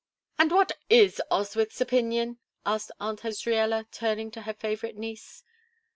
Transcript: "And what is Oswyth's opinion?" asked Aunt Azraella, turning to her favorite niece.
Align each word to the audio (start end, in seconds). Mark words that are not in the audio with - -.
"And 0.39 0.51
what 0.51 0.71
is 0.89 1.21
Oswyth's 1.29 1.79
opinion?" 1.79 2.39
asked 2.65 2.89
Aunt 2.99 3.19
Azraella, 3.21 3.85
turning 3.91 4.31
to 4.31 4.41
her 4.41 4.53
favorite 4.55 4.97
niece. 4.97 5.43